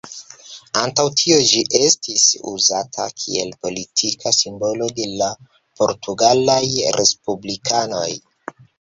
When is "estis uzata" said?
1.79-3.05